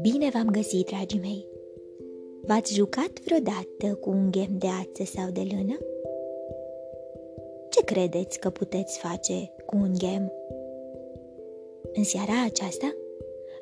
[0.00, 1.46] Bine v-am găsit, dragii mei!
[2.42, 5.78] V-ați jucat vreodată cu un ghem de ață sau de lână?
[7.70, 10.32] Ce credeți că puteți face cu un ghem?
[11.92, 12.94] În seara aceasta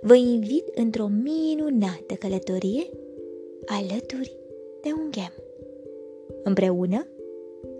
[0.01, 2.87] vă invit într-o minunată călătorie
[3.67, 4.37] alături
[4.83, 5.33] de un ghem.
[6.43, 7.07] Împreună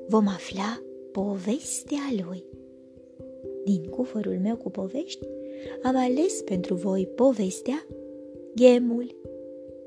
[0.09, 0.83] vom afla
[1.13, 2.45] povestea lui.
[3.69, 5.27] Din cufărul meu cu povești
[5.83, 7.87] am ales pentru voi povestea
[8.55, 9.17] Ghemul,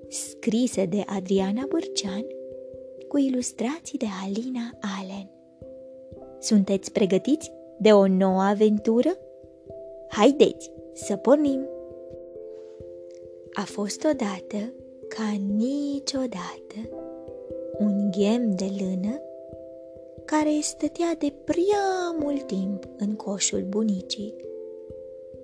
[0.07, 2.25] scrisă de Adriana Bârcean
[3.07, 5.29] cu ilustrații de Alina Allen.
[6.39, 9.17] Sunteți pregătiți de o nouă aventură?
[10.09, 11.67] Haideți să pornim!
[13.53, 14.73] A fost odată,
[15.07, 16.75] ca niciodată,
[17.79, 19.21] un ghem de lână
[20.31, 24.34] care stătea de prea mult timp în coșul bunicii.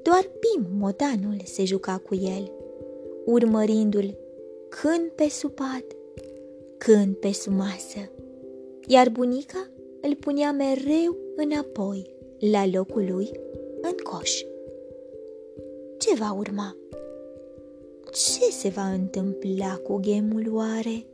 [0.02, 2.52] Doar Pim, motanul, se juca cu el,
[3.26, 4.18] urmărindu-l
[4.70, 5.84] când pe supat,
[6.78, 8.12] când pe sumasă,
[8.88, 9.70] iar bunica
[10.02, 13.32] îl punea mereu înapoi, la locul lui,
[13.82, 14.42] în coș.
[15.98, 16.76] Ce va urma?
[18.12, 21.06] Ce se va întâmpla cu gemul oare?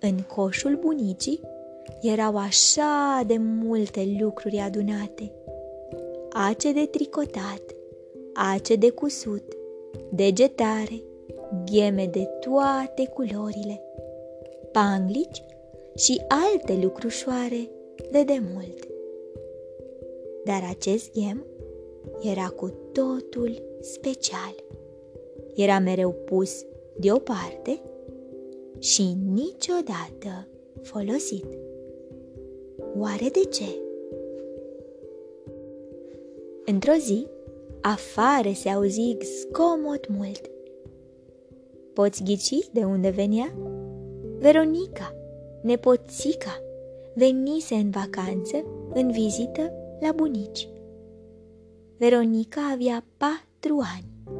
[0.00, 1.40] În coșul bunicii
[2.00, 5.32] erau așa de multe lucruri adunate.
[6.30, 7.62] Ace de tricotat,
[8.32, 9.42] ace de cusut,
[10.10, 11.02] degetare,
[11.64, 13.82] gheme de toate culorile,
[14.72, 15.42] panglici
[15.94, 17.70] și alte lucrușoare
[18.10, 18.86] de demult.
[20.44, 21.46] Dar acest ghem
[22.22, 24.54] era cu totul special.
[25.54, 26.64] Era mereu pus
[26.96, 27.80] deoparte
[28.78, 30.48] și niciodată
[30.82, 31.44] folosit.
[33.00, 33.64] Oare de ce?
[36.64, 37.26] Într-o zi,
[37.80, 40.50] afară se auzi zgomot mult.
[41.92, 43.54] Poți ghici de unde venea?
[44.38, 45.14] Veronica,
[45.62, 46.62] nepoțica,
[47.14, 48.64] venise în vacanță,
[48.94, 50.68] în vizită la bunici.
[51.96, 54.36] Veronica avea patru ani.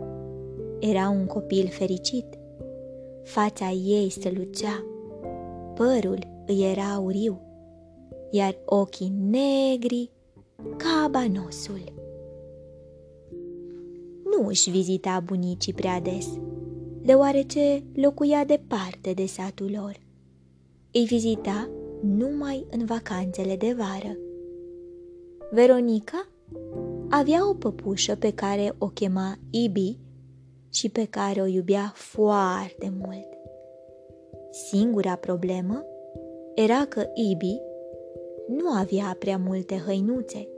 [0.78, 2.26] Era un copil fericit.
[3.22, 4.84] Fața ei strălucea,
[5.74, 7.47] părul îi era auriu,
[8.30, 10.10] iar ochii negri
[10.76, 11.92] ca banosul.
[14.24, 16.26] Nu își vizita bunicii prea des,
[17.02, 20.00] deoarece locuia departe de satul lor.
[20.92, 21.70] Îi vizita
[22.02, 24.16] numai în vacanțele de vară.
[25.50, 26.28] Veronica
[27.08, 29.98] avea o păpușă pe care o chema Ibi
[30.70, 33.28] și pe care o iubea foarte mult.
[34.50, 35.84] Singura problemă
[36.54, 37.60] era că Ibi
[38.48, 40.48] nu avea prea multe hăinuțe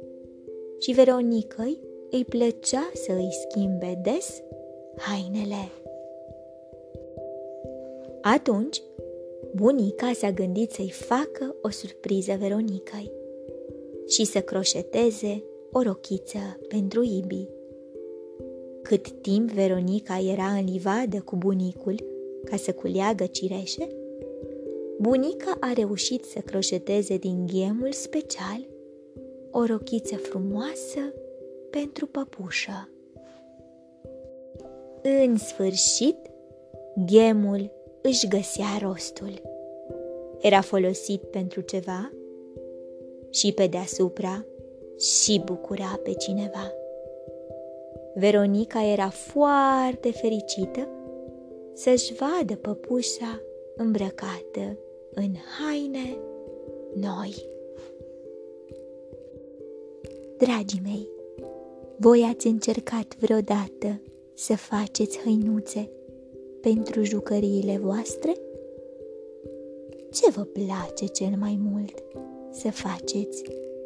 [0.78, 1.80] și Veronicăi
[2.10, 4.42] îi plăcea să îi schimbe des
[4.96, 5.70] hainele.
[8.22, 8.82] Atunci,
[9.54, 13.12] bunica s-a gândit să-i facă o surpriză Veronicăi
[14.08, 17.48] și să croșeteze o rochiță pentru Ibi.
[18.82, 21.94] Cât timp Veronica era în livadă cu bunicul
[22.44, 23.88] ca să culeagă cireșe,
[25.00, 28.66] bunica a reușit să croșeteze din ghemul special
[29.50, 31.14] o rochiță frumoasă
[31.70, 32.88] pentru păpușă.
[35.02, 36.16] În sfârșit,
[37.06, 37.70] ghemul
[38.02, 39.42] își găsea rostul.
[40.40, 42.12] Era folosit pentru ceva
[43.30, 44.44] și pe deasupra
[44.98, 46.72] și bucura pe cineva.
[48.14, 50.88] Veronica era foarte fericită
[51.72, 53.40] să-și vadă păpușa
[53.76, 54.78] îmbrăcată
[55.14, 56.18] în haine
[56.94, 57.48] noi.
[60.36, 61.08] Dragii mei,
[61.96, 64.00] voi ați încercat vreodată
[64.34, 65.90] să faceți hăinuțe
[66.60, 68.32] pentru jucăriile voastre?
[70.12, 72.02] Ce vă place cel mai mult
[72.50, 73.42] să faceți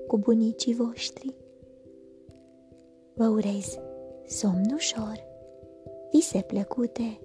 [0.06, 1.34] cu bunicii voștri?
[3.14, 3.78] Vă urez
[4.26, 5.24] somn ușor,
[6.12, 7.20] vise plăcute,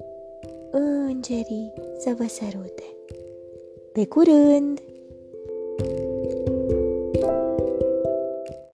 [0.72, 2.84] îngerii să vă sărute.
[3.94, 4.82] Pe curând!